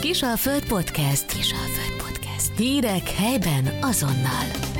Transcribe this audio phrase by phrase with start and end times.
[0.00, 1.26] Kisalföld Podcast.
[1.26, 2.56] Kisalföld Podcast.
[2.56, 4.79] Hírek helyben azonnal.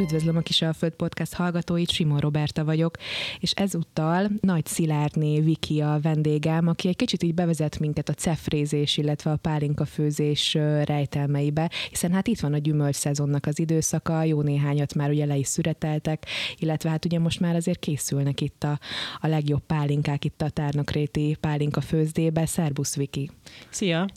[0.00, 2.96] Üdvözlöm a Kisalföld Podcast hallgatóit, Simon Roberta vagyok,
[3.40, 8.96] és ezúttal Nagy Szilárdné Viki a vendégem, aki egy kicsit így bevezet minket a cefrézés,
[8.96, 14.42] illetve a pálinka főzés rejtelmeibe, hiszen hát itt van a gyümölcs szezonnak az időszaka, jó
[14.42, 18.78] néhányat már ugye le is szüreteltek, illetve hát ugye most már azért készülnek itt a,
[19.20, 22.46] a legjobb pálinkák itt a Tárnokréti pálinka főzdébe.
[22.46, 23.30] Szerbusz Viki!
[23.70, 24.08] Szia!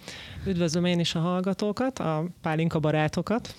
[0.46, 3.56] Üdvözlöm én is a hallgatókat, a pálinka barátokat.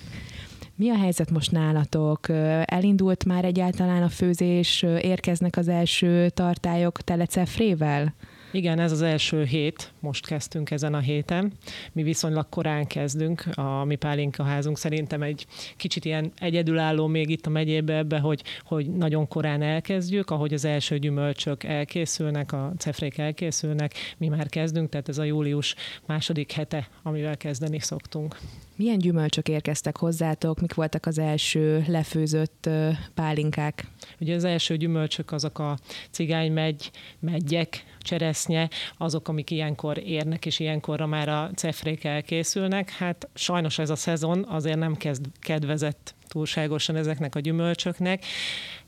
[0.83, 2.29] Mi a helyzet most nálatok?
[2.65, 8.15] Elindult már egyáltalán a főzés, érkeznek az első tartályok telecefrével?
[8.53, 11.53] Igen, ez az első hét, most kezdtünk ezen a héten.
[11.93, 17.47] Mi viszonylag korán kezdünk, a mi pálinka házunk szerintem egy kicsit ilyen egyedülálló még itt
[17.47, 23.19] a megyébe ebbe, hogy, hogy nagyon korán elkezdjük, ahogy az első gyümölcsök elkészülnek, a cefrék
[23.19, 25.75] elkészülnek, mi már kezdünk, tehát ez a július
[26.07, 28.39] második hete, amivel kezdeni szoktunk.
[28.77, 30.61] Milyen gyümölcsök érkeztek hozzátok?
[30.61, 32.69] Mik voltak az első lefőzött
[33.15, 33.87] pálinkák?
[34.21, 35.79] Ugye az első gyümölcsök azok a
[36.11, 38.69] cigánymegy, megyek, cseresznye,
[38.99, 42.91] azok, amik ilyenkor érnek, és ilyenkorra már a cefrék elkészülnek.
[42.91, 48.25] Hát sajnos ez a szezon azért nem kezd kedvezett túlságosan ezeknek a gyümölcsöknek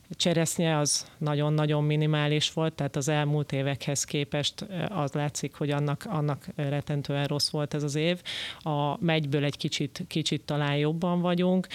[0.09, 6.47] cseresznye az nagyon-nagyon minimális volt, tehát az elmúlt évekhez képest az látszik, hogy annak, annak
[6.55, 8.21] retentően rossz volt ez az év.
[8.59, 11.67] A megyből egy kicsit, kicsit talán jobban vagyunk.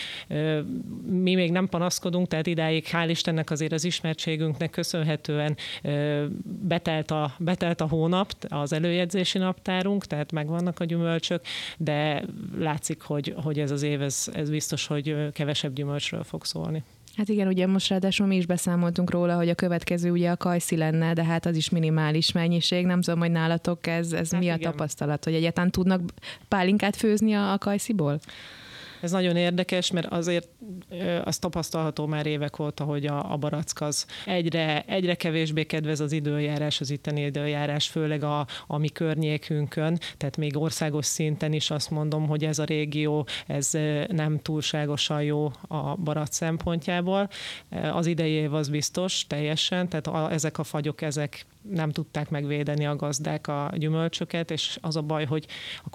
[1.06, 5.56] Mi még nem panaszkodunk, tehát idáig hál' Istennek azért az ismertségünknek köszönhetően
[6.42, 11.44] betelt a, betelt a hónap, az előjegyzési naptárunk, tehát megvannak a gyümölcsök,
[11.78, 12.24] de
[12.58, 16.82] látszik, hogy, hogy ez az év, ez, ez biztos, hogy kevesebb gyümölcsről fog szólni.
[17.20, 20.76] Hát igen, ugye most ráadásul mi is beszámoltunk róla, hogy a következő ugye a kajszi
[20.76, 22.86] lenne, de hát az is minimális mennyiség.
[22.86, 24.58] Nem tudom, hogy nálatok ez, ez hát mi igen.
[24.58, 26.00] a tapasztalat, hogy egyáltalán tudnak
[26.48, 28.20] pálinkát főzni a, a kajsziból?
[29.00, 30.48] Ez nagyon érdekes, mert azért
[31.24, 36.12] az tapasztalható már évek óta, hogy a, a barack az egyre, egyre kevésbé kedvez az
[36.12, 41.90] időjárás, az itteni időjárás, főleg a, a mi környékünkön, tehát még országos szinten is azt
[41.90, 43.70] mondom, hogy ez a régió, ez
[44.08, 47.28] nem túlságosan jó a barack szempontjából.
[47.92, 52.86] Az idei év az biztos, teljesen, tehát a, ezek a fagyok, ezek nem tudták megvédeni
[52.86, 55.46] a gazdák a gyümölcsöket, és az a baj, hogy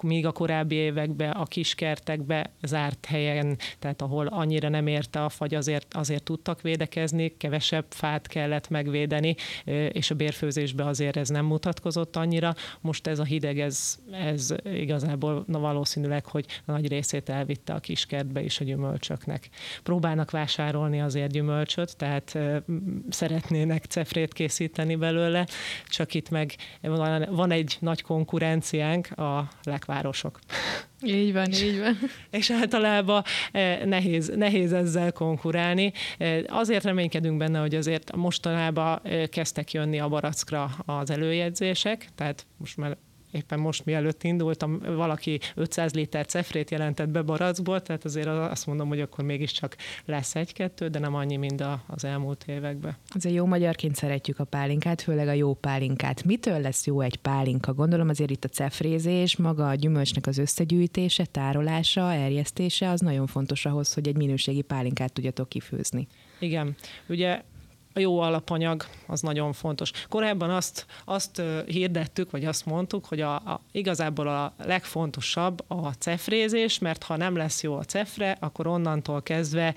[0.02, 5.54] még a korábbi években a kiskertekbe zárt helyen, tehát ahol annyira nem érte a fagy,
[5.54, 9.36] azért, azért tudtak védekezni, kevesebb fát kellett megvédeni,
[9.92, 12.54] és a bérfőzésbe azért ez nem mutatkozott annyira.
[12.80, 18.42] Most ez a hideg, ez, ez igazából na, valószínűleg, hogy nagy részét elvitte a kiskertbe
[18.42, 19.48] is a gyümölcsöknek.
[19.82, 22.38] Próbálnak vásárolni azért gyümölcsöt, tehát
[23.08, 25.46] szeretnének cefrét készíteni belőle,
[25.86, 26.54] csak itt meg
[27.30, 30.38] van egy nagy konkurenciánk, a lekvárosok.
[31.02, 31.98] Így van, így van.
[32.30, 35.92] És általában eh, nehéz, nehéz ezzel konkurálni.
[36.18, 42.46] Eh, azért reménykedünk benne, hogy azért mostanában eh, kezdtek jönni a barackra az előjegyzések, tehát
[42.56, 42.96] most már
[43.36, 48.88] éppen most mielőtt indultam, valaki 500 liter cefrét jelentett be barackból, tehát azért azt mondom,
[48.88, 52.96] hogy akkor mégiscsak lesz egy-kettő, de nem annyi, mint az elmúlt években.
[53.08, 56.24] Azért jó magyarként szeretjük a pálinkát, főleg a jó pálinkát.
[56.24, 57.74] Mitől lesz jó egy pálinka?
[57.74, 63.66] Gondolom azért itt a cefrézés, maga a gyümölcsnek az összegyűjtése, tárolása, erjesztése, az nagyon fontos
[63.66, 66.06] ahhoz, hogy egy minőségi pálinkát tudjatok kifőzni.
[66.38, 66.74] Igen.
[67.08, 67.42] Ugye
[67.96, 69.90] a jó alapanyag az nagyon fontos.
[70.08, 76.78] Korábban azt, azt hirdettük, vagy azt mondtuk, hogy a, a, igazából a legfontosabb a cefrézés,
[76.78, 79.74] mert ha nem lesz jó a cefre, akkor onnantól kezdve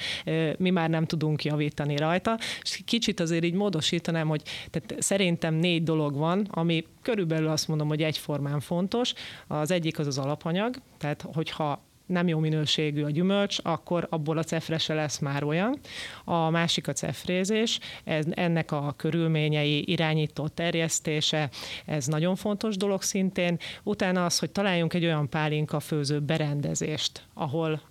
[0.58, 2.38] mi már nem tudunk javítani rajta.
[2.62, 4.41] És kicsit azért így módosítanám, hogy
[4.72, 9.13] tehát szerintem négy dolog van, ami körülbelül azt mondom, hogy egyformán fontos.
[9.47, 14.44] Az egyik az az alapanyag, tehát hogyha nem jó minőségű a gyümölcs, akkor abból a
[14.44, 15.80] cefre se lesz már olyan.
[16.24, 21.50] A másik a cefrézés, ez, ennek a körülményei, irányító terjesztése,
[21.86, 23.58] ez nagyon fontos dolog szintén.
[23.84, 27.82] Utána az, hogy találjunk egy olyan pálinka főző berendezést, ahol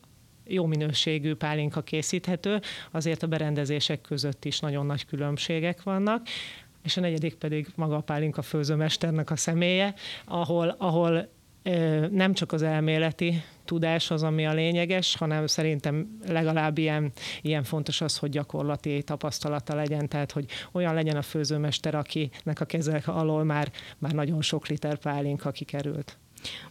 [0.46, 2.60] jó minőségű pálinka készíthető,
[2.90, 6.26] azért a berendezések között is nagyon nagy különbségek vannak
[6.82, 9.94] és a negyedik pedig maga a pálinka főzőmesternek a személye,
[10.24, 11.28] ahol, ahol
[12.10, 17.12] nem csak az elméleti tudás az, ami a lényeges, hanem szerintem legalább ilyen,
[17.42, 22.64] ilyen fontos az, hogy gyakorlati tapasztalata legyen, tehát hogy olyan legyen a főzőmester, akinek a
[22.64, 26.18] kezek alól már, már nagyon sok liter pálinka kikerült.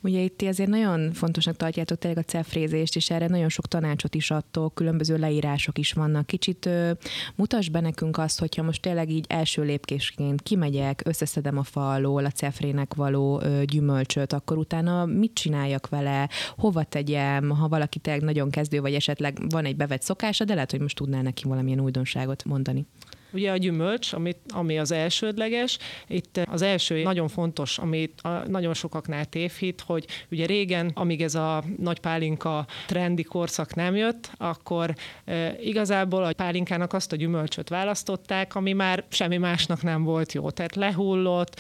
[0.02, 4.32] Ugye itt azért nagyon fontosnak tartjátok tényleg a cefrézést, és erre nagyon sok tanácsot is
[4.32, 6.26] adtok, különböző leírások is vannak.
[6.26, 6.92] Kicsit ö,
[7.36, 12.26] mutasd be nekünk azt, hogyha most tényleg így első lépkésként kimegyek, összeszedem a fa alól
[12.26, 18.24] a cefrének való ö, gyümölcsöt, akkor utána mit csináljak vele, hova tegyem, ha valaki tényleg
[18.24, 21.80] nagyon kezdő, vagy esetleg van egy bevett szokása, de lehet, hogy most tudnál neki valamilyen
[21.80, 22.86] újdonságot mondani.
[23.32, 25.78] Ugye a gyümölcs, amit, ami az elsődleges,
[26.08, 31.36] itt az első nagyon fontos, amit a, nagyon sokaknál tévhit, hogy ugye régen, amíg ez
[31.36, 34.96] a nagy pálinka trendi korszak nem jött, akkor
[35.26, 40.50] e, igazából a pálinkának azt a gyümölcsöt választották, ami már semmi másnak nem volt jó.
[40.50, 41.60] Tehát lehullott,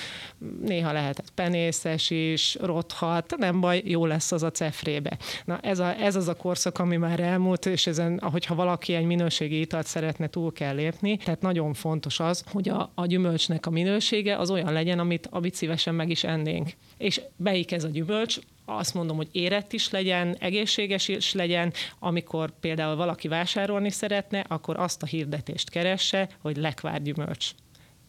[0.61, 5.17] néha lehetett penészes is, rothat, nem baj, jó lesz az a cefrébe.
[5.45, 9.05] Na ez, a, ez az a korszak, ami már elmúlt, és ezen, ahogyha valaki egy
[9.05, 11.17] minőségi italt szeretne, túl kell lépni.
[11.17, 15.27] Tehát nagyon nagyon fontos az, hogy a, a gyümölcsnek a minősége az olyan legyen, amit,
[15.31, 16.69] amit szívesen meg is ennénk.
[16.97, 22.59] És beik ez a gyümölcs, azt mondom, hogy érett is legyen, egészséges is legyen, amikor
[22.59, 27.51] például valaki vásárolni szeretne, akkor azt a hirdetést keresse, hogy lekvár gyümölcs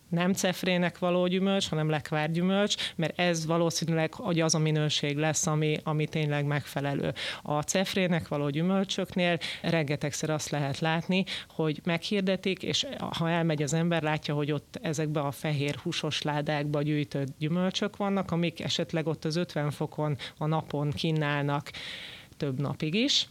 [0.09, 5.47] nem cefrének való gyümölcs, hanem lekvár gyümölcs, mert ez valószínűleg hogy az a minőség lesz,
[5.47, 7.15] ami, ami tényleg megfelelő.
[7.43, 12.87] A cefrének való gyümölcsöknél rengetegszer azt lehet látni, hogy meghirdetik, és
[13.19, 18.31] ha elmegy az ember, látja, hogy ott ezekbe a fehér húsos ládákba gyűjtött gyümölcsök vannak,
[18.31, 21.71] amik esetleg ott az 50 fokon a napon kínálnak
[22.37, 23.29] több napig is,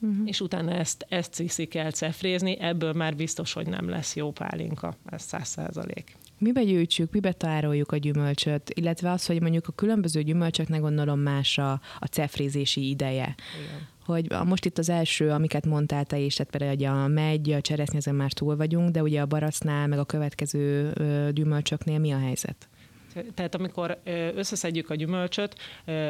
[0.00, 0.28] uh-huh.
[0.28, 4.94] és utána ezt, ezt viszik el cefrézni, ebből már biztos, hogy nem lesz jó pálinka,
[5.04, 6.16] ez száz százalék.
[6.38, 11.58] Mibe gyűjtsük, mibe tároljuk a gyümölcsöt, illetve az, hogy mondjuk a különböző gyümölcsöknek gondolom más
[11.58, 13.34] a, a cefrézési ideje.
[13.64, 17.60] Igen hogy most itt az első, amiket mondtál te is, tehát például a megy, a
[17.60, 20.92] cseresznye, ezen már túl vagyunk, de ugye a baracnál, meg a következő
[21.34, 22.68] gyümölcsöknél mi a helyzet?
[23.34, 23.98] Tehát amikor
[24.34, 25.54] összeszedjük a gyümölcsöt,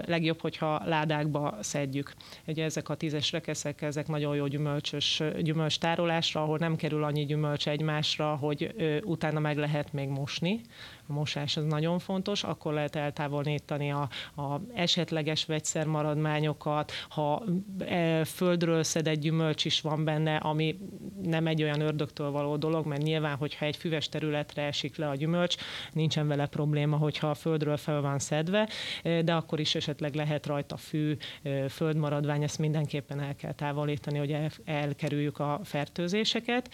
[0.06, 2.14] legjobb, hogyha ládákba szedjük.
[2.46, 7.24] Ugye ezek a tízes rekeszek, ezek nagyon jó gyümölcsös gyümölcs tárolásra, ahol nem kerül annyi
[7.24, 8.74] gyümölcs egymásra, hogy
[9.04, 10.60] utána meg lehet még mosni
[11.08, 17.42] mosás az nagyon fontos, akkor lehet eltávolítani a, a esetleges vegyszermaradmányokat, ha
[17.78, 20.78] e, földről szedett gyümölcs is van benne, ami
[21.22, 25.14] nem egy olyan ördögtől való dolog, mert nyilván, hogyha egy füves területre esik le a
[25.14, 25.56] gyümölcs,
[25.92, 28.68] nincsen vele probléma, hogyha a földről fel van szedve,
[29.02, 34.18] e, de akkor is esetleg lehet rajta fű, e, földmaradvány, ezt mindenképpen el kell távolítani,
[34.18, 36.70] hogy elkerüljük a fertőzéseket,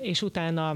[0.00, 0.74] és utána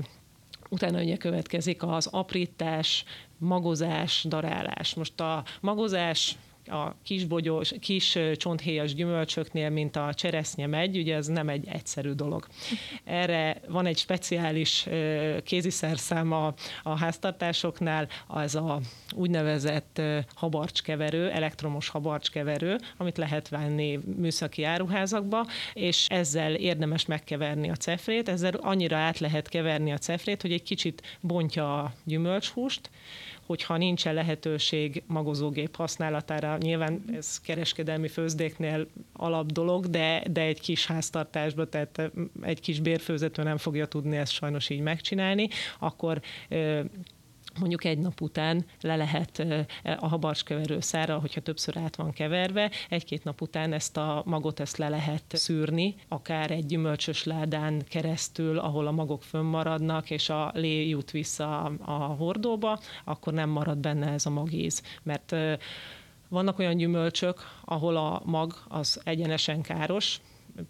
[0.74, 3.04] Utána ugye következik az aprítás,
[3.38, 4.94] magozás, darálás.
[4.94, 11.26] Most a magozás a kis, bogyós, kis csonthéjas gyümölcsöknél, mint a cseresznye megy, ugye ez
[11.26, 12.46] nem egy egyszerű dolog.
[13.04, 14.86] Erre van egy speciális
[15.44, 18.80] kéziszerszám a, a háztartásoknál, az a
[19.14, 20.02] úgynevezett
[20.34, 28.54] habarcskeverő, elektromos habarcskeverő, amit lehet venni műszaki áruházakba, és ezzel érdemes megkeverni a cefrét, ezzel
[28.54, 32.90] annyira át lehet keverni a cefrét, hogy egy kicsit bontja a gyümölcshúst,
[33.46, 40.86] hogyha nincsen lehetőség magozógép használatára, nyilván ez kereskedelmi főzdéknél alap dolog, de, de egy kis
[40.86, 42.10] háztartásban, tehát
[42.42, 45.48] egy kis bérfőzető nem fogja tudni ezt sajnos így megcsinálni,
[45.78, 46.20] akkor
[47.58, 49.46] mondjuk egy nap után le lehet
[49.98, 54.76] a habarcskeverő szára, hogyha többször át van keverve, egy-két nap után ezt a magot ezt
[54.76, 60.88] le lehet szűrni, akár egy gyümölcsös ládán keresztül, ahol a magok fönnmaradnak, és a lé
[60.88, 65.36] jut vissza a hordóba, akkor nem marad benne ez a magíz, mert
[66.28, 70.20] vannak olyan gyümölcsök, ahol a mag az egyenesen káros,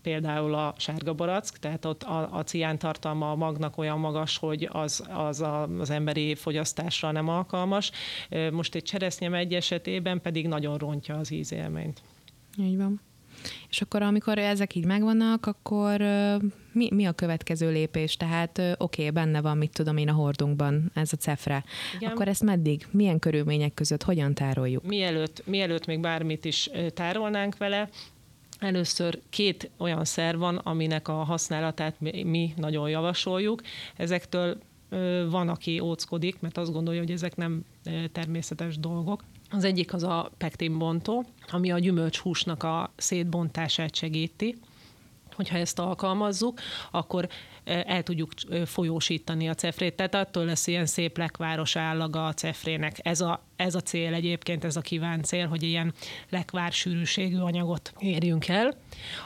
[0.03, 4.69] például a sárga barack, tehát ott a, a cián tartalma a magnak olyan magas, hogy
[4.73, 7.91] az, az a, az emberi fogyasztásra nem alkalmas.
[8.53, 12.03] Most egy cseresznye egy esetében pedig nagyon rontja az ízélményt.
[12.59, 13.01] Így van.
[13.69, 16.01] És akkor, amikor ezek így megvannak, akkor
[16.73, 18.17] mi, mi a következő lépés?
[18.17, 21.65] Tehát oké, okay, benne van, mit tudom én a hordunkban, ez a cefre.
[21.97, 22.11] Igen.
[22.11, 24.87] Akkor ezt meddig, milyen körülmények között, hogyan tároljuk?
[24.87, 27.89] Mielőtt, mielőtt még bármit is tárolnánk vele,
[28.59, 33.63] Először két olyan szer van, aminek a használatát mi nagyon javasoljuk.
[33.97, 34.59] Ezektől
[35.31, 37.65] van, aki óckodik, mert azt gondolja, hogy ezek nem
[38.13, 39.25] természetes dolgok.
[39.51, 44.57] Az egyik az a pektinbontó, ami a gyümölcshúsnak a szétbontását segíti
[45.35, 46.61] hogyha ezt alkalmazzuk,
[46.91, 47.29] akkor
[47.65, 48.31] el tudjuk
[48.65, 49.97] folyósítani a cefrét.
[49.97, 52.99] Tehát attól lesz ilyen szép lekváros állaga a cefrének.
[53.03, 55.95] Ez a, ez a cél egyébként, ez a kívánt cél, hogy ilyen
[56.29, 58.75] lekvár sűrűségű anyagot érjünk el.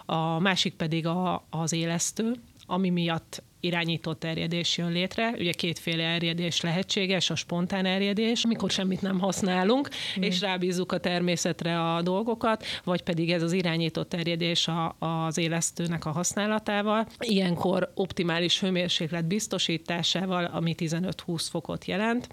[0.07, 2.33] A másik pedig a, az élesztő,
[2.71, 5.35] ami miatt irányított erjedés jön létre.
[5.39, 10.23] Ugye kétféle erjedés lehetséges, a spontán erjedés, amikor semmit nem használunk, mm.
[10.23, 16.05] és rábízzuk a természetre a dolgokat, vagy pedig ez az irányított erjedés a, az élesztőnek
[16.05, 17.07] a használatával.
[17.19, 22.29] Ilyenkor optimális hőmérséklet biztosításával, ami 15-20 fokot jelent,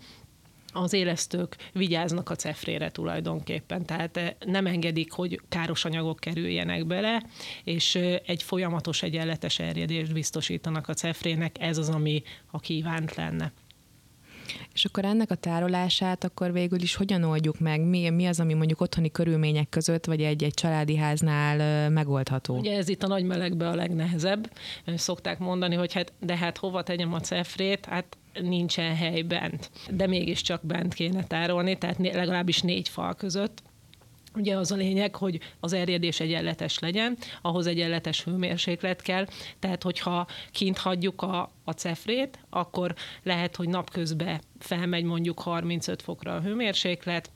[0.76, 7.24] az élesztők vigyáznak a cefrére tulajdonképpen, tehát eh, nem engedik, hogy káros anyagok kerüljenek bele,
[7.64, 13.52] és eh, egy folyamatos egyenletes erjedést biztosítanak a cefrének, ez az, ami a kívánt lenne.
[14.74, 17.82] És akkor ennek a tárolását akkor végül is hogyan oldjuk meg?
[17.82, 22.58] Mi, mi az, ami mondjuk otthoni körülmények között, vagy egy, egy családi háznál megoldható?
[22.58, 24.52] Ugye ez itt a nagy melegbe a legnehezebb.
[24.96, 27.86] Szokták mondani, hogy hát, de hát hova tegyem a cefrét?
[27.86, 29.72] Hát nincsen hely bent.
[29.90, 33.64] De mégiscsak bent kéne tárolni, tehát legalábbis négy fal között.
[34.36, 39.28] Ugye az a lényeg, hogy az erjedés egyenletes legyen, ahhoz egyenletes hőmérséklet kell,
[39.60, 46.36] tehát hogyha kint hagyjuk a, a cefrét, akkor lehet, hogy napközben felmegy mondjuk 35 fokra
[46.36, 47.32] a hőmérséklet,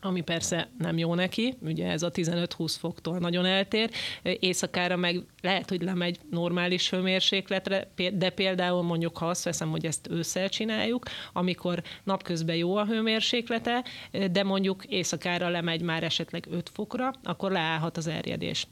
[0.00, 3.90] ami persze nem jó neki, ugye ez a 15-20 foktól nagyon eltér,
[4.22, 10.08] éjszakára meg lehet, hogy lemegy normális hőmérsékletre, de például mondjuk, ha azt veszem, hogy ezt
[10.10, 13.84] ősszel csináljuk, amikor napközben jó a hőmérséklete,
[14.30, 18.66] de mondjuk éjszakára lemegy már esetleg 5 fokra, akkor leállhat az erjedés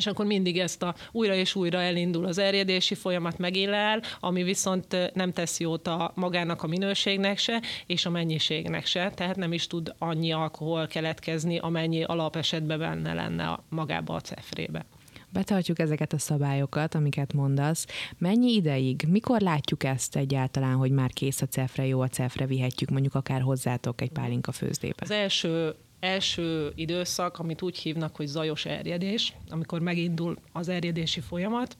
[0.00, 5.10] és akkor mindig ezt a újra és újra elindul az erjedési folyamat megél ami viszont
[5.14, 9.66] nem tesz jót a magának a minőségnek se, és a mennyiségnek se, tehát nem is
[9.66, 14.84] tud annyi alkohol keletkezni, amennyi alapesetben benne lenne a, magába a cefrébe
[15.32, 17.86] betartjuk ezeket a szabályokat, amiket mondasz.
[18.18, 22.90] Mennyi ideig, mikor látjuk ezt egyáltalán, hogy már kész a cefre, jó a cefre, vihetjük
[22.90, 24.94] mondjuk akár hozzátok egy pálinka főzdébe?
[25.00, 31.76] Az első első időszak, amit úgy hívnak, hogy zajos erjedés, amikor megindul az erjedési folyamat.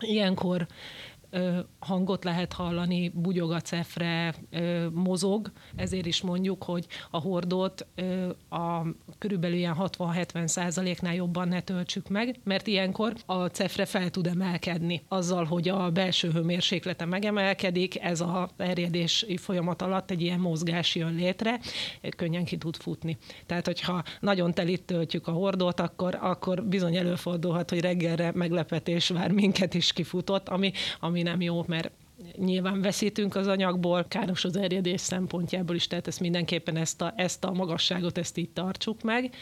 [0.00, 0.66] Ilyenkor
[1.78, 4.34] hangot lehet hallani, bugyog a cefre,
[4.92, 7.86] mozog, ezért is mondjuk, hogy a hordót
[8.48, 8.82] a
[9.18, 15.02] körülbelül ilyen 60-70 százaléknál jobban ne töltsük meg, mert ilyenkor a cefre fel tud emelkedni.
[15.08, 21.14] Azzal, hogy a belső hőmérséklete megemelkedik, ez a erjedési folyamat alatt egy ilyen mozgás jön
[21.14, 21.60] létre,
[22.16, 23.16] könnyen ki tud futni.
[23.46, 29.30] Tehát, hogyha nagyon telit töltjük a hordót, akkor, akkor bizony előfordulhat, hogy reggelre meglepetés vár
[29.30, 31.90] minket is kifutott, ami, ami nem jó, mert
[32.36, 37.44] nyilván veszítünk az anyagból, káros az erjedés szempontjából is, tehát ezt mindenképpen ezt a, ezt
[37.44, 39.34] a magasságot, ezt így tartsuk meg.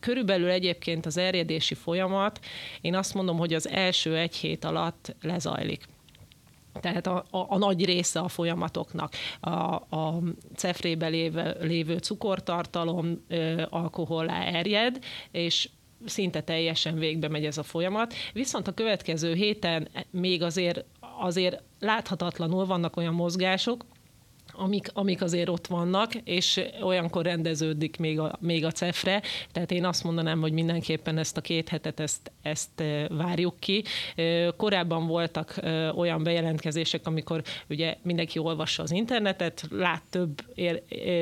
[0.00, 2.40] Körülbelül egyébként az erjedési folyamat,
[2.80, 5.84] én azt mondom, hogy az első egy hét alatt lezajlik
[6.80, 9.12] tehát a, a, a nagy része a folyamatoknak.
[9.40, 10.20] A, a
[10.56, 13.24] cefrébe lévő, lévő cukortartalom
[13.68, 14.98] alkoholá erjed,
[15.30, 15.68] és
[16.04, 18.14] szinte teljesen végbe megy ez a folyamat.
[18.32, 20.84] Viszont a következő héten még azért,
[21.20, 23.84] azért láthatatlanul vannak olyan mozgások,
[24.58, 29.22] amik, amik azért ott vannak, és olyankor rendeződik még a, még a cefre,
[29.52, 33.84] tehát én azt mondanám, hogy mindenképpen ezt a két hetet ezt, ezt várjuk ki.
[34.56, 35.60] Korábban voltak
[35.94, 40.42] olyan bejelentkezések, amikor ugye mindenki olvassa az internetet, lát több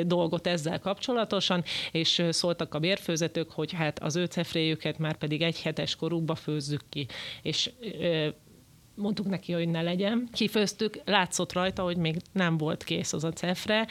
[0.02, 5.62] dolgot ezzel kapcsolatosan, és szóltak a bérfőzetők, hogy hát az ő cefréjüket már pedig egy
[5.62, 7.07] hetes korukba főzzük ki,
[7.43, 7.71] és
[8.97, 10.29] mondtuk neki, hogy ne legyen.
[10.33, 13.87] Kifőztük, látszott rajta, hogy még nem volt kész az a cefre,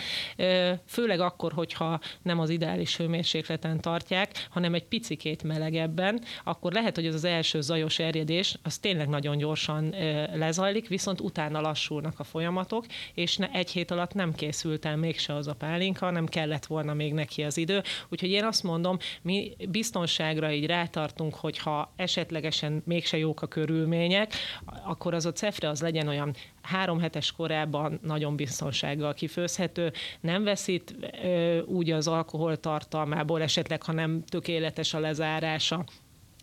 [0.86, 7.06] főleg akkor, hogyha nem az ideális hőmérsékleten tartják, hanem egy picikét melegebben, akkor lehet, hogy
[7.06, 9.96] ez az első zajos erjedés, az tényleg nagyon gyorsan
[10.34, 15.34] lezajlik, viszont utána lassulnak a folyamatok, és ne, egy hét alatt nem készült el mégse
[15.34, 17.82] az a pálinka, nem kellett volna még neki az idő.
[18.10, 24.34] Úgyhogy én azt mondom, mi biztonságra így rátartunk, hogyha esetlegesen mégse jók a körülmények,
[24.96, 30.96] akkor az a cefre az legyen olyan három hetes korában nagyon biztonsággal kifőzhető, nem veszít
[31.24, 35.86] ö, úgy az alkohol tartalmából, esetleg, ha nem tökéletes a lezárása,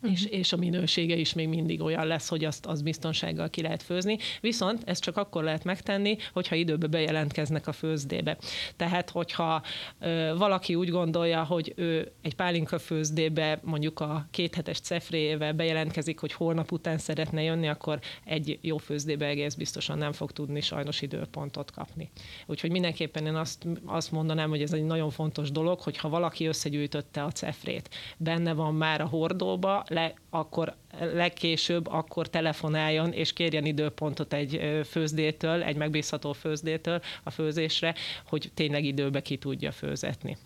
[0.02, 0.12] uh-huh.
[0.12, 3.82] és, és a minősége is még mindig olyan lesz, hogy azt, azt biztonsággal ki lehet
[3.82, 4.18] főzni.
[4.40, 8.36] Viszont ezt csak akkor lehet megtenni, hogyha időbe bejelentkeznek a főzdébe.
[8.76, 9.62] Tehát, hogyha
[10.00, 16.32] ö, valaki úgy gondolja, hogy ő egy pálinka főzdébe mondjuk a kéthetes cefréjével bejelentkezik, hogy
[16.32, 21.70] holnap után szeretne jönni, akkor egy jó főzdébe egész biztosan nem fog tudni sajnos időpontot
[21.70, 22.10] kapni.
[22.46, 26.46] Úgyhogy mindenképpen én azt, azt mondanám, hogy ez egy nagyon fontos dolog, hogy ha valaki
[26.46, 33.64] összegyűjtötte a cefrét, benne van már a hordóba, le, akkor legkésőbb akkor telefonáljon és kérjen
[33.64, 37.94] időpontot egy főzdétől, egy megbízható főzdétől a főzésre,
[38.26, 40.36] hogy tényleg időbe ki tudja főzetni.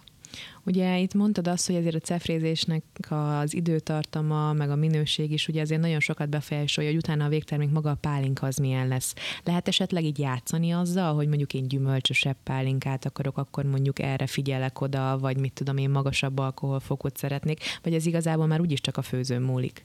[0.63, 5.61] Ugye itt mondtad azt, hogy ezért a cefrézésnek az időtartama, meg a minőség is ugye
[5.61, 9.15] azért nagyon sokat befolyásolja, hogy utána a végtermék maga a pálinka az milyen lesz.
[9.45, 14.81] Lehet esetleg így játszani azzal, hogy mondjuk én gyümölcsösebb pálinkát akarok, akkor mondjuk erre figyelek
[14.81, 19.03] oda, vagy mit tudom én magasabb alkoholfokot szeretnék, vagy ez igazából már úgyis csak a
[19.03, 19.83] főzőn múlik?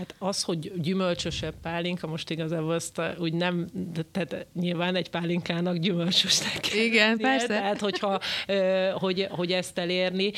[0.00, 3.66] Hát az, hogy gyümölcsösebb pálinka, most igazából azt úgy nem,
[4.12, 7.46] tehát nyilván egy pálinkának gyümölcsösnek kell Igen, persze.
[7.46, 8.20] Tehát, hogyha,
[8.92, 10.32] hogy, hogy ezt elérni,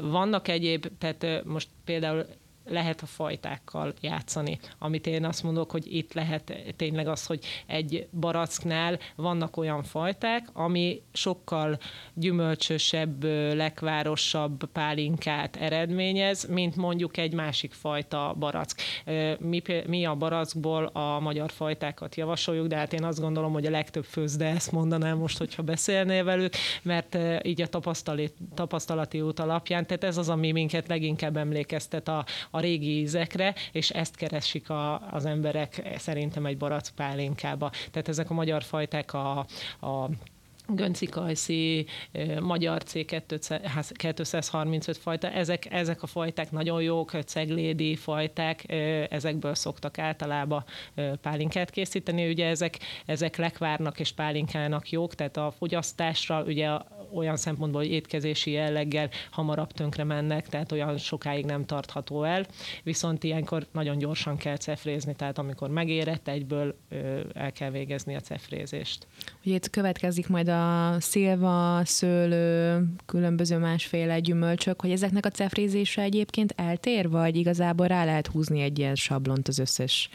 [0.00, 2.26] vannak egyéb, tehát most például
[2.64, 4.58] lehet a fajtákkal játszani.
[4.78, 10.48] Amit én azt mondok, hogy itt lehet tényleg az, hogy egy baracknál vannak olyan fajták,
[10.52, 11.78] ami sokkal
[12.14, 18.82] gyümölcsösebb, lekvárosabb pálinkát eredményez, mint mondjuk egy másik fajta barack.
[19.38, 23.70] Mi, mi a barackból a magyar fajtákat javasoljuk, de hát én azt gondolom, hogy a
[23.70, 26.52] legtöbb főzde ezt mondanám most, hogyha beszélnél velük,
[26.82, 27.66] mert így a
[28.54, 33.90] tapasztalati, út alapján, tehát ez az, ami minket leginkább emlékeztet a, a régi ízekre, és
[33.90, 37.70] ezt keresik a, az emberek szerintem egy barack pálinkába.
[37.90, 39.38] Tehát ezek a magyar fajták a,
[39.80, 40.08] a
[40.68, 41.86] Gönci Kajszi,
[42.40, 48.72] magyar C235 fajta, ezek, ezek a fajták nagyon jók, ceglédi fajták,
[49.08, 50.64] ezekből szoktak általában
[51.20, 56.68] pálinkát készíteni, ugye ezek, ezek lekvárnak és pálinkának jók, tehát a fogyasztásra ugye
[57.14, 62.46] olyan szempontból, hogy étkezési jelleggel hamarabb tönkre mennek, tehát olyan sokáig nem tartható el,
[62.82, 66.74] viszont ilyenkor nagyon gyorsan kell cefrézni, tehát amikor megérett, egyből
[67.34, 69.06] el kell végezni a cefrézést.
[69.44, 76.52] Ugye itt következik majd a szilva, szőlő, különböző másféle gyümölcsök, hogy ezeknek a cefrézése egyébként
[76.56, 80.10] eltér, vagy igazából rá lehet húzni egy ilyen sablont az összes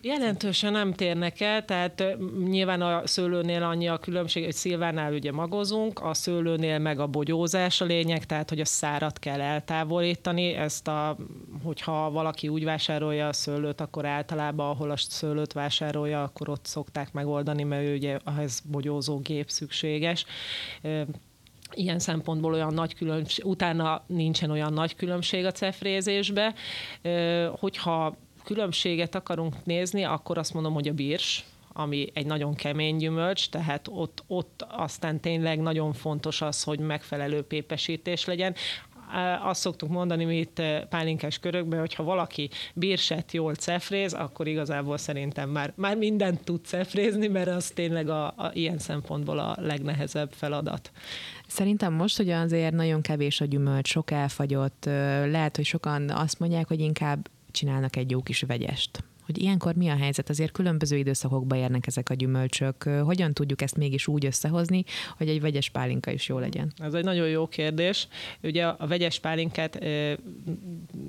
[0.00, 6.00] Jelentősen nem térnek el, tehát nyilván a szőlőnél annyi a különbség, hogy szilvánál ugye magozunk,
[6.00, 11.16] a szőlőnél meg a bogyózás a lényeg, tehát hogy a szárat kell eltávolítani, ezt a,
[11.62, 17.12] hogyha valaki úgy vásárolja a szőlőt, akkor általában ahol a szőlőt vásárolja, akkor ott szokták
[17.12, 20.24] megoldani, mert ugye ehhez bogyózó gép szükséges
[21.74, 26.54] ilyen szempontból olyan nagy különbség, utána nincsen olyan nagy különbség a cefrézésbe.
[27.58, 28.16] Hogyha
[28.48, 33.88] különbséget akarunk nézni, akkor azt mondom, hogy a birs, ami egy nagyon kemény gyümölcs, tehát
[33.90, 38.54] ott, ott aztán tényleg nagyon fontos az, hogy megfelelő pépesítés legyen
[39.42, 44.98] azt szoktuk mondani mi itt pálinkás körökben, hogy ha valaki bírset jól cefréz, akkor igazából
[44.98, 50.32] szerintem már, már mindent tud cefrézni, mert az tényleg a, a, ilyen szempontból a legnehezebb
[50.32, 50.90] feladat.
[51.46, 54.84] Szerintem most, hogy azért nagyon kevés a gyümölcs, sok elfagyott,
[55.30, 59.88] lehet, hogy sokan azt mondják, hogy inkább csinálnak egy jó kis vegyest hogy ilyenkor mi
[59.88, 60.28] a helyzet?
[60.28, 62.82] Azért különböző időszakokba érnek ezek a gyümölcsök.
[62.82, 64.84] Hogyan tudjuk ezt mégis úgy összehozni,
[65.16, 66.72] hogy egy vegyes pálinka is jó legyen?
[66.78, 68.08] Ez egy nagyon jó kérdés.
[68.42, 69.78] Ugye a vegyes pálinkát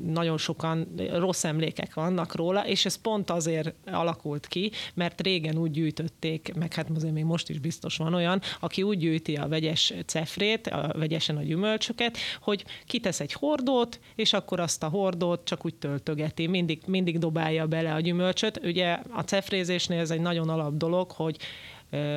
[0.05, 5.71] nagyon sokan rossz emlékek vannak róla, és ez pont azért alakult ki, mert régen úgy
[5.71, 9.93] gyűjtötték, meg hát azért még most is biztos van olyan, aki úgy gyűjti a vegyes
[10.05, 15.65] cefrét, a vegyesen a gyümölcsöket, hogy kitesz egy hordót, és akkor azt a hordót csak
[15.65, 18.59] úgy töltögeti, mindig, mindig dobálja bele a gyümölcsöt.
[18.63, 21.37] Ugye a cefrézésnél ez egy nagyon alap dolog, hogy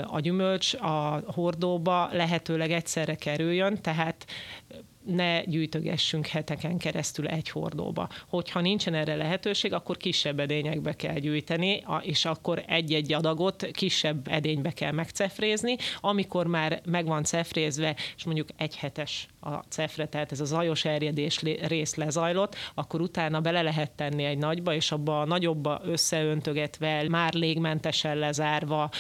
[0.07, 4.27] a gyümölcs a hordóba lehetőleg egyszerre kerüljön, tehát
[5.05, 8.09] ne gyűjtögessünk heteken keresztül egy hordóba.
[8.29, 14.71] Hogyha nincsen erre lehetőség, akkor kisebb edényekbe kell gyűjteni, és akkor egy-egy adagot kisebb edénybe
[14.71, 15.77] kell megcefrézni.
[16.01, 20.85] Amikor már meg van cefrézve, és mondjuk egy hetes a cefre, tehát ez a zajos
[20.85, 27.09] erjedés rész lezajlott, akkor utána bele lehet tenni egy nagyba, és abba a nagyobba összeöntögetve,
[27.09, 28.91] már légmentesen lezárva,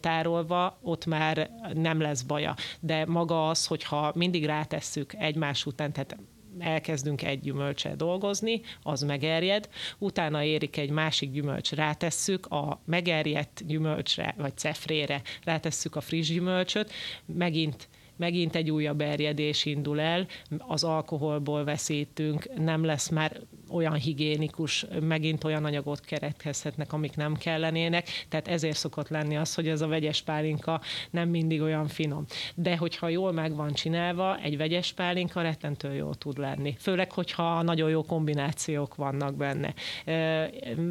[0.00, 2.54] tárolva, ott már nem lesz baja.
[2.80, 6.16] De maga az, hogyha mindig rátesszük egymás után, tehát
[6.58, 14.34] elkezdünk egy gyümölcsel dolgozni, az megerjed, utána érik egy másik gyümölcs, rátesszük a megerjedt gyümölcsre,
[14.38, 16.92] vagy cefrére, rátesszük a friss gyümölcsöt,
[17.26, 20.26] megint megint egy újabb erjedés indul el,
[20.58, 28.08] az alkoholból veszítünk, nem lesz már olyan higiénikus, megint olyan anyagot keretkezhetnek, amik nem kellenének,
[28.28, 32.24] tehát ezért szokott lenni az, hogy ez a vegyes pálinka nem mindig olyan finom.
[32.54, 36.74] De hogyha jól meg van csinálva, egy vegyes pálinka rettentő jól tud lenni.
[36.78, 39.74] Főleg, hogyha nagyon jó kombinációk vannak benne.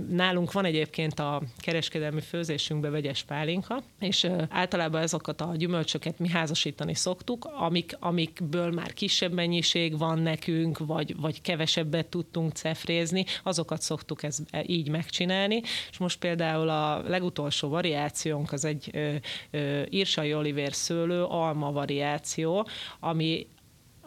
[0.09, 6.93] Nálunk van egyébként a kereskedelmi főzésünkben vegyes pálinka, és általában azokat a gyümölcsöket mi házasítani
[6.93, 14.23] szoktuk, amik, amikből már kisebb mennyiség van nekünk, vagy, vagy kevesebbet tudtunk cefrézni, azokat szoktuk
[14.23, 19.15] ez, e, így megcsinálni, és most például a legutolsó variációnk az egy ö,
[19.51, 22.67] ö, írsai olivér szőlő alma variáció,
[22.99, 23.47] ami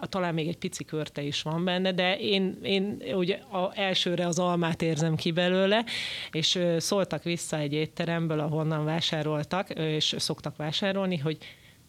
[0.00, 4.38] talán még egy pici körte is van benne, de én, én ugye a elsőre az
[4.38, 5.84] almát érzem ki belőle,
[6.30, 11.38] és szóltak vissza egy étteremből, ahonnan vásároltak, és szoktak vásárolni, hogy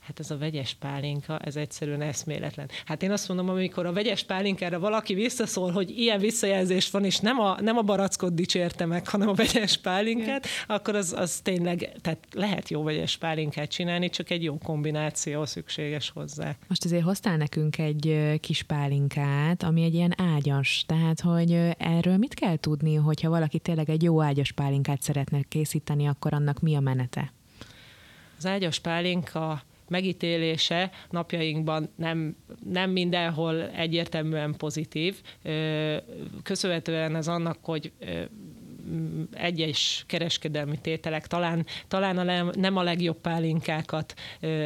[0.10, 2.70] hát ez a vegyes pálinka, ez egyszerűen eszméletlen.
[2.86, 7.20] Hát én azt mondom, amikor a vegyes pálinkára valaki visszaszól, hogy ilyen visszajelzés van, és
[7.20, 10.78] nem a, nem a barackot dicsérte meg, hanem a vegyes pálinkát, Igen.
[10.78, 16.10] akkor az, az tényleg, tehát lehet jó vegyes pálinkát csinálni, csak egy jó kombináció szükséges
[16.10, 16.56] hozzá.
[16.68, 22.34] Most azért hoztál nekünk egy kis pálinkát, ami egy ilyen ágyas, tehát hogy erről mit
[22.34, 26.80] kell tudni, hogyha valaki tényleg egy jó ágyas pálinkát szeretne készíteni, akkor annak mi a
[26.80, 27.34] menete?
[28.38, 35.22] Az ágyas pálinka megítélése napjainkban nem, nem mindenhol egyértelműen pozitív.
[36.44, 37.92] Köszönhetően ez annak, hogy
[39.32, 44.14] egyes kereskedelmi tételek talán, talán a nem a legjobb pálinkákat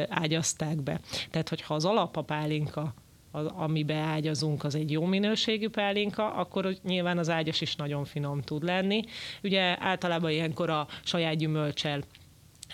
[0.08, 1.00] ágyazták be.
[1.30, 2.94] Tehát, hogyha az alap a pálinka
[3.30, 8.40] az, amibe ágyazunk, az egy jó minőségű pálinka, akkor nyilván az ágyas is nagyon finom
[8.40, 9.02] tud lenni.
[9.42, 12.02] Ugye általában ilyenkor a saját gyümölcsel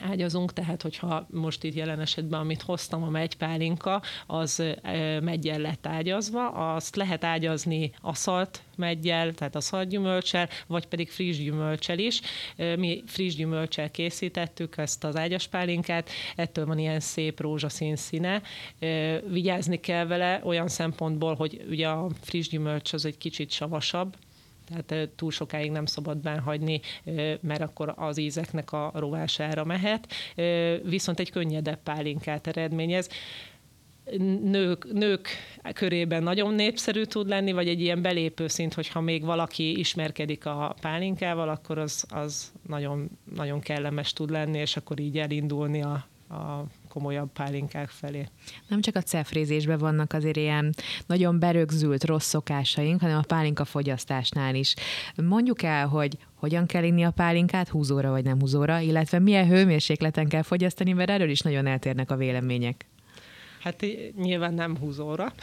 [0.00, 4.62] ágyazunk, tehát hogyha most itt jelen esetben, amit hoztam, a megypálinka, az
[5.22, 11.98] meggyel lett ágyazva, azt lehet ágyazni aszalt meggyel, tehát a gyümölcsel, vagy pedig friss gyümölcsel
[11.98, 12.20] is.
[12.56, 18.42] Mi friss gyümölcsel készítettük ezt az ágyaspálinkát, ettől van ilyen szép rózsaszín színe.
[19.28, 24.16] Vigyázni kell vele olyan szempontból, hogy ugye a friss gyümölcs az egy kicsit savasabb,
[24.86, 26.80] tehát túl sokáig nem szabad bánhagyni,
[27.40, 30.12] mert akkor az ízeknek a rovására mehet,
[30.84, 33.08] viszont egy könnyedebb pálinkát eredményez.
[34.42, 35.28] Nők, nők
[35.72, 40.74] körében nagyon népszerű tud lenni, vagy egy ilyen belépő szint, hogyha még valaki ismerkedik a
[40.80, 46.64] pálinkával, akkor az, az nagyon, nagyon kellemes tud lenni, és akkor így elindulni a, a
[46.90, 48.26] komolyabb pálinkák felé.
[48.68, 50.74] Nem csak a cefrézésben vannak azért ilyen
[51.06, 54.74] nagyon berögzült rossz szokásaink, hanem a pálinka fogyasztásnál is.
[55.14, 60.28] Mondjuk el, hogy hogyan kell inni a pálinkát, húzóra vagy nem húzóra, illetve milyen hőmérsékleten
[60.28, 62.86] kell fogyasztani, mert erről is nagyon eltérnek a vélemények.
[63.60, 65.32] Hát nyilván nem húzóra.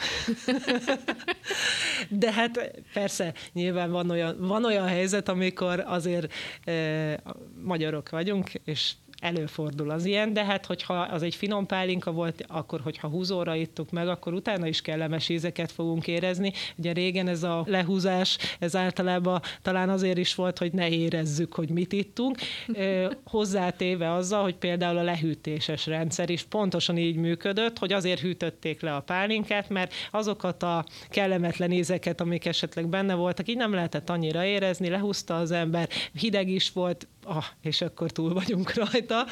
[2.08, 6.32] De hát persze, nyilván van olyan, van olyan helyzet, amikor azért
[6.64, 7.22] e,
[7.62, 12.80] magyarok vagyunk, és előfordul az ilyen, de hát hogyha az egy finom pálinka volt, akkor
[12.80, 16.52] hogyha húzóra ittuk meg, akkor utána is kellemes ízeket fogunk érezni.
[16.76, 21.70] Ugye régen ez a lehúzás, ez általában talán azért is volt, hogy ne érezzük, hogy
[21.70, 22.38] mit ittunk.
[23.24, 28.94] Hozzátéve azzal, hogy például a lehűtéses rendszer is pontosan így működött, hogy azért hűtötték le
[28.94, 34.44] a pálinkát, mert azokat a kellemetlen ízeket, amik esetleg benne voltak, így nem lehetett annyira
[34.44, 39.26] érezni, lehúzta az ember, hideg is volt, ah, és akkor túl vagyunk rajta.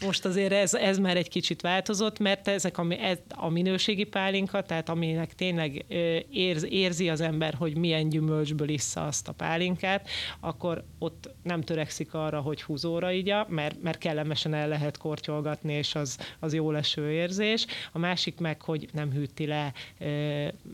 [0.00, 4.62] Most azért ez, ez már egy kicsit változott, mert ezek a, ez, a minőségi pálinka,
[4.62, 5.84] tehát aminek tényleg
[6.30, 10.08] érz, érzi az ember, hogy milyen gyümölcsből issza azt a pálinkát,
[10.40, 15.94] akkor ott nem törekszik arra, hogy húzóra igya, mert, mert kellemesen el lehet kortyolgatni, és
[15.94, 17.66] az, az jó leső érzés.
[17.92, 19.72] A másik meg, hogy nem hűti le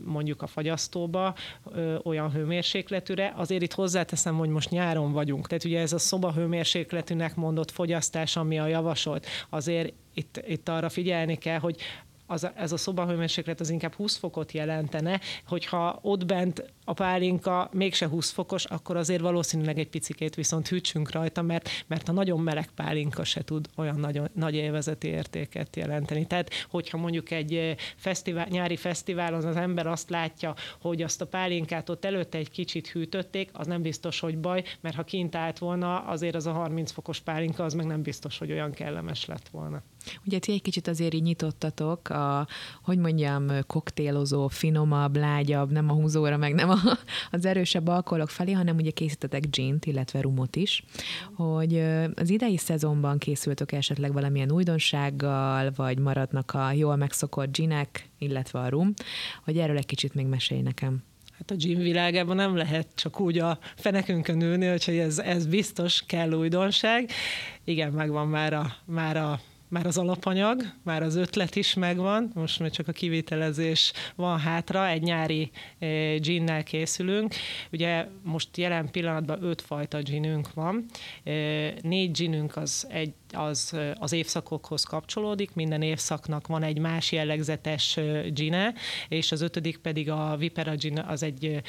[0.05, 1.35] mondjuk a fagyasztóba
[2.03, 3.33] olyan hőmérsékletűre.
[3.35, 8.35] Azért itt hozzáteszem, hogy most nyáron vagyunk, tehát ugye ez a szoba hőmérsékletűnek mondott fogyasztás,
[8.35, 11.81] ami a javasolt, azért itt, itt arra figyelni kell, hogy
[12.29, 18.07] az, ez a szobahőmérséklet az inkább 20 fokot jelentene, hogyha ott bent a pálinka mégse
[18.07, 22.69] 20 fokos, akkor azért valószínűleg egy picikét viszont hűtsünk rajta, mert, mert a nagyon meleg
[22.75, 26.27] pálinka se tud olyan nagyon, nagy élvezeti értéket jelenteni.
[26.27, 31.27] Tehát, hogyha mondjuk egy eh, fesztivál, nyári fesztiválon az ember azt látja, hogy azt a
[31.27, 35.57] pálinkát ott előtte egy kicsit hűtötték, az nem biztos, hogy baj, mert ha kint állt
[35.57, 39.49] volna, azért az a 30 fokos pálinka, az meg nem biztos, hogy olyan kellemes lett
[39.49, 39.81] volna.
[40.25, 42.47] Ugye ti egy kicsit azért így nyitottatok a,
[42.81, 46.77] hogy mondjam, koktélozó, finomabb, lágyabb, nem a húzóra, meg nem a,
[47.31, 50.83] az erősebb alkoholok felé, hanem ugye készítetek gint, illetve rumot is,
[51.33, 51.79] hogy
[52.15, 58.69] az idei szezonban készültök esetleg valamilyen újdonsággal, vagy maradnak a jól megszokott ginek, illetve a
[58.69, 58.93] rum,
[59.43, 61.03] hogy erről egy kicsit még mesélj nekem.
[61.39, 66.03] Hát a gym világában nem lehet csak úgy a fenekünkön ülni, hogy ez, ez biztos
[66.05, 67.09] kell újdonság.
[67.63, 69.39] Igen, megvan már a, már a
[69.69, 74.87] már az alapanyag, már az ötlet is megvan, most már csak a kivitelezés van hátra,
[74.87, 77.33] egy nyári eh, ginnel készülünk.
[77.71, 80.85] Ugye most jelen pillanatban öt fajta ginünk van,
[81.23, 87.99] eh, négy ginünk az egy az, az évszakokhoz kapcsolódik, minden évszaknak van egy más jellegzetes
[88.33, 88.73] gine,
[89.07, 91.61] és az ötödik pedig a Vipera gin, az egy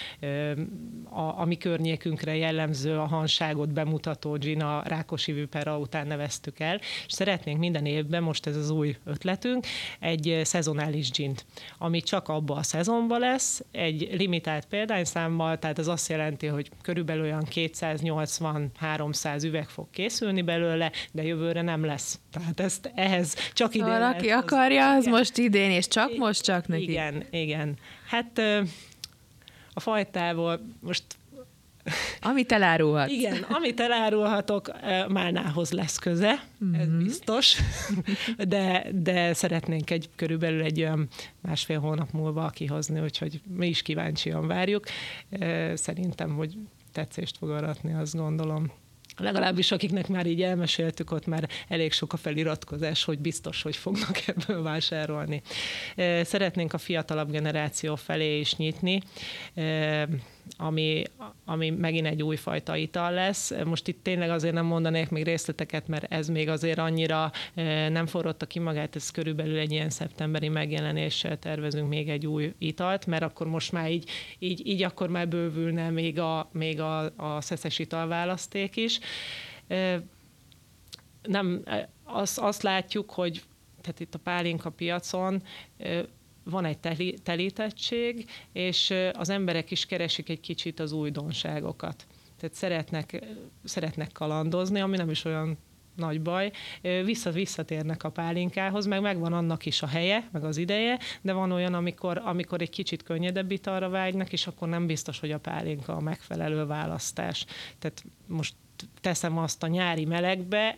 [1.11, 6.81] a, a mi környékünkre jellemző a hanságot bemutató gin, a Rákosi Vipera után neveztük el,
[7.07, 9.67] és szeretnénk minden évben, most ez az új ötletünk,
[10.01, 11.47] egy szezonális gint,
[11.79, 17.23] ami csak abba a szezonban lesz, egy limitált példányszámmal, tehát ez azt jelenti, hogy körülbelül
[17.23, 22.19] olyan 280-300 üveg fog készülni belőle, de jövőre nem lesz.
[22.33, 25.19] Tehát ezt ehhez csak idén Valaki aki akarja, az igen.
[25.19, 26.83] most idén, és csak most csak neki.
[26.83, 27.77] Igen, igen.
[28.07, 28.41] Hát
[29.73, 31.05] a fajtából most
[32.21, 33.09] amit elárulhat.
[33.09, 34.71] Igen, amit elárulhatok,
[35.09, 36.75] Málnához lesz köze, mm-hmm.
[36.75, 37.03] ez mhm.
[37.03, 37.57] biztos,
[38.49, 41.09] de, de szeretnénk egy körülbelül egy olyan
[41.41, 44.85] másfél hónap múlva kihozni, úgyhogy mi is kíváncsian várjuk.
[45.75, 46.55] Szerintem, hogy
[46.93, 48.73] tetszést fog aratni, azt gondolom
[49.21, 54.23] legalábbis akiknek már így elmeséltük, ott már elég sok a feliratkozás, hogy biztos, hogy fognak
[54.37, 55.43] ebből vásárolni.
[56.23, 59.03] Szeretnénk a fiatalabb generáció felé is nyitni
[60.57, 61.03] ami,
[61.45, 63.53] ami megint egy újfajta ital lesz.
[63.65, 67.33] Most itt tényleg azért nem mondanék még részleteket, mert ez még azért annyira
[67.89, 73.07] nem forrotta ki magát, ez körülbelül egy ilyen szeptemberi megjelenéssel tervezünk még egy új italt,
[73.07, 77.41] mert akkor most már így, így, így akkor már bővülne még a, még a, a
[77.41, 78.99] szeszes italválaszték is.
[81.23, 81.63] Nem,
[82.05, 83.43] azt, azt látjuk, hogy
[83.81, 85.43] tehát itt a pálinka piacon
[86.45, 92.07] van egy teli, telítettség, és az emberek is keresik egy kicsit az újdonságokat.
[92.39, 93.25] Tehát szeretnek,
[93.65, 95.59] szeretnek kalandozni, ami nem is olyan
[95.97, 96.53] nagy baj.
[97.05, 101.53] Vissza, visszatérnek a pálinkához, meg megvan annak is a helye, meg az ideje, de van
[101.53, 105.97] olyan, amikor, amikor egy kicsit könnyedebb italra vágynak, és akkor nem biztos, hogy a pálinka
[105.97, 107.47] a megfelelő választás.
[107.79, 108.55] Tehát most
[109.01, 110.77] teszem azt a nyári melegbe,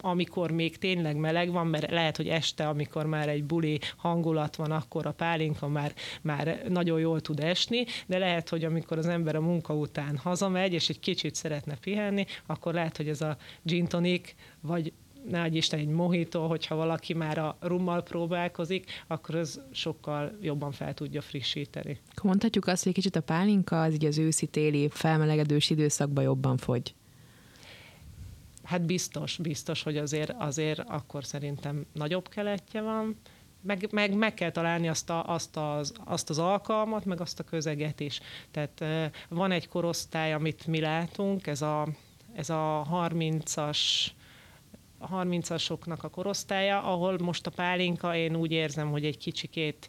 [0.00, 4.70] amikor még tényleg meleg van, mert lehet, hogy este, amikor már egy buli hangulat van,
[4.70, 9.36] akkor a pálinka már, már nagyon jól tud esni, de lehet, hogy amikor az ember
[9.36, 13.86] a munka után hazamegy, és egy kicsit szeretne pihenni, akkor lehet, hogy ez a gin
[13.86, 14.92] tonic, vagy
[15.28, 20.94] ne Isten egy mohító, hogyha valaki már a rummal próbálkozik, akkor ez sokkal jobban fel
[20.94, 22.00] tudja frissíteni.
[22.22, 26.94] Mondhatjuk azt, hogy egy kicsit a pálinka az így az őszi-téli felmelegedős időszakban jobban fogy.
[28.70, 33.16] Hát biztos, biztos, hogy azért, azért akkor szerintem nagyobb keletje van,
[33.62, 37.44] meg, meg, meg kell találni azt, a, azt, az, azt az alkalmat, meg azt a
[37.44, 38.20] közeget is.
[38.50, 38.84] Tehát
[39.28, 41.88] van egy korosztály, amit mi látunk, ez a,
[42.34, 43.78] ez a 30-as
[45.00, 49.88] 30-asoknak a korosztálya, ahol most a pálinka, én úgy érzem, hogy egy kicsikét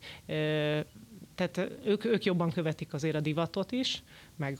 [1.50, 4.04] tehát ők, ők jobban követik azért a divatot is,
[4.36, 4.60] meg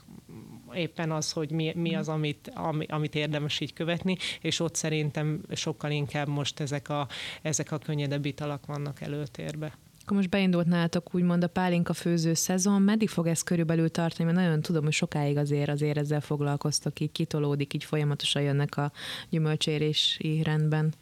[0.74, 5.40] éppen az, hogy mi, mi az, amit, ami, amit érdemes így követni, és ott szerintem
[5.52, 7.08] sokkal inkább most ezek a,
[7.42, 9.76] ezek a könnyedebb italak vannak előtérbe.
[10.02, 14.32] Akkor most beindult nálatok úgymond a pálinka főző szezon, meddig fog ez körülbelül tartani?
[14.32, 18.92] Mert nagyon tudom, hogy sokáig azért azért ezzel foglalkoztok, így kitolódik, így folyamatosan jönnek a
[19.30, 20.94] gyümölcsérési rendben.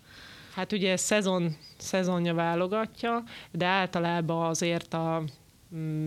[0.54, 5.24] Hát ugye szezon, szezonja válogatja, de általában azért a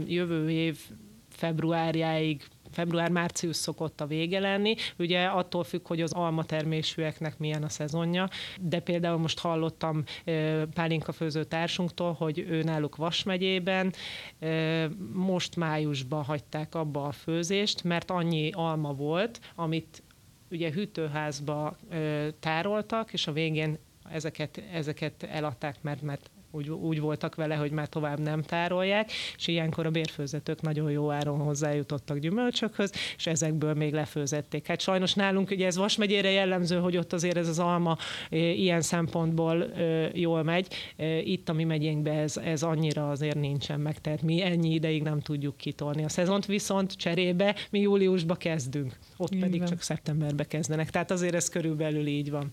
[0.05, 0.79] jövő év
[1.29, 4.75] februárjáig február-március szokott a vége lenni.
[4.97, 8.29] Ugye attól függ, hogy az almatermésűeknek milyen a szezonja,
[8.61, 10.03] de például most hallottam
[10.73, 13.93] Pálinka főző társunktól, hogy ő náluk Vas megyében
[15.13, 20.03] most májusban hagyták abba a főzést, mert annyi alma volt, amit
[20.51, 21.77] ugye hűtőházba
[22.39, 23.77] tároltak, és a végén
[24.09, 29.47] ezeket, ezeket eladták, mert, mert úgy, úgy voltak vele, hogy már tovább nem tárolják, és
[29.47, 34.67] ilyenkor a bérfőzetők nagyon jó áron hozzájutottak gyümölcsökhöz, és ezekből még lefőzették.
[34.67, 37.97] Hát sajnos nálunk ugye ez Vas megyére jellemző, hogy ott azért ez az alma
[38.29, 39.65] ilyen szempontból
[40.13, 40.67] jól megy.
[41.23, 45.19] Itt a mi megyénkben ez, ez annyira azért nincsen meg, tehát mi ennyi ideig nem
[45.19, 49.67] tudjuk kitolni a szezont, viszont cserébe mi júliusba kezdünk, ott pedig Igen.
[49.67, 50.89] csak szeptemberbe kezdenek.
[50.89, 52.51] Tehát azért ez körülbelül így van.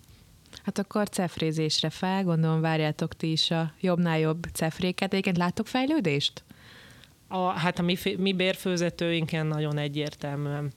[0.65, 5.13] Hát akkor cefrézésre fel, gondolom várjátok ti is a jobbnál jobb cefréket.
[5.13, 6.45] Egyébként láttok fejlődést?
[7.29, 10.73] A, hát a mi, mi bérfőzetőinken nagyon egyértelműen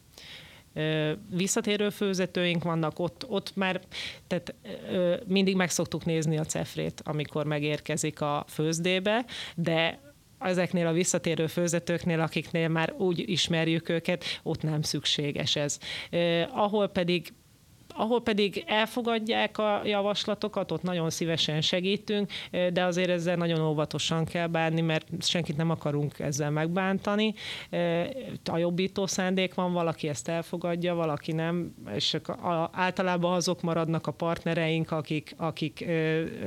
[1.29, 3.81] visszatérő főzetőink vannak, ott, ott már
[4.27, 4.55] tehát,
[5.27, 9.99] mindig meg szoktuk nézni a cefrét, amikor megérkezik a főzdébe, de
[10.39, 15.79] ezeknél a visszatérő főzetőknél, akiknél már úgy ismerjük őket, ott nem szükséges ez.
[16.51, 17.33] ahol pedig
[17.95, 22.31] ahol pedig elfogadják a javaslatokat, ott nagyon szívesen segítünk,
[22.73, 27.33] de azért ezzel nagyon óvatosan kell bánni, mert senkit nem akarunk ezzel megbántani.
[28.51, 32.17] A jobbító szándék van, valaki ezt elfogadja, valaki nem, és
[32.71, 35.85] általában azok maradnak a partnereink, akik, akik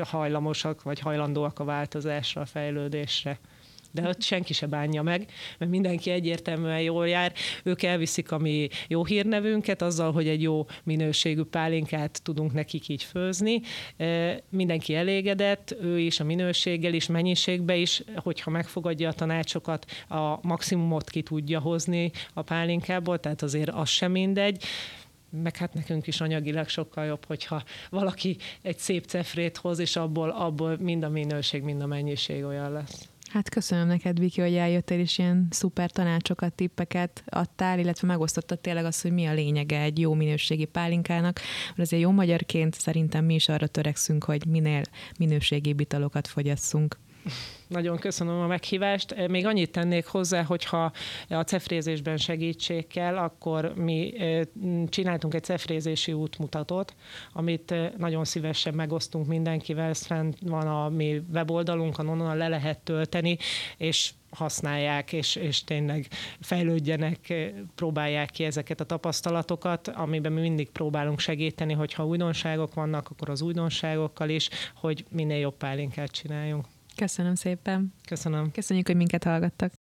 [0.02, 3.38] hajlamosak vagy hajlandóak a változásra, a fejlődésre
[3.96, 7.32] de ott senki se bánja meg, mert mindenki egyértelműen jól jár.
[7.64, 13.02] Ők elviszik a mi jó hírnevünket azzal, hogy egy jó minőségű pálinkát tudunk nekik így
[13.02, 13.61] főzni.
[14.48, 21.11] Mindenki elégedett, ő is a minőséggel is, mennyiségbe is, hogyha megfogadja a tanácsokat, a maximumot
[21.11, 24.64] ki tudja hozni a pálinkából, tehát azért az sem mindegy
[25.42, 30.30] meg hát nekünk is anyagilag sokkal jobb, hogyha valaki egy szép cefrét hoz, és abból,
[30.30, 33.09] abból mind a minőség, mind a mennyiség olyan lesz.
[33.26, 38.84] Hát köszönöm neked, Viki, hogy eljöttél, és ilyen szuper tanácsokat, tippeket adtál, illetve megosztottad tényleg
[38.84, 41.40] azt, hogy mi a lényege egy jó minőségi pálinkának.
[41.66, 44.82] Mert azért jó magyarként szerintem mi is arra törekszünk, hogy minél
[45.18, 46.98] minőségi italokat fogyasszunk.
[47.68, 49.28] Nagyon köszönöm a meghívást.
[49.28, 50.92] Még annyit tennék hozzá, hogyha
[51.28, 54.14] a cefrézésben segítség kell, akkor mi
[54.88, 56.94] csináltunk egy cefrézési útmutatót,
[57.32, 59.88] amit nagyon szívesen megosztunk mindenkivel.
[59.88, 60.06] Ez
[60.40, 63.36] van a mi weboldalunkon, onnan le lehet tölteni,
[63.76, 66.06] és használják, és, és tényleg
[66.40, 67.34] fejlődjenek,
[67.74, 73.42] próbálják ki ezeket a tapasztalatokat, amiben mi mindig próbálunk segíteni, hogyha újdonságok vannak, akkor az
[73.42, 76.66] újdonságokkal is, hogy minél jobb pálinkát csináljunk.
[76.96, 77.94] Köszönöm szépen.
[78.09, 78.50] Köszönöm.
[78.52, 79.72] Köszönjük, hogy minket hallgattak.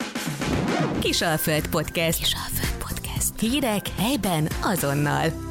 [1.01, 2.19] Kisalföld Podcast.
[2.19, 3.41] Kisalföld Podcast.
[3.41, 5.44] Hírek helyben azonnal.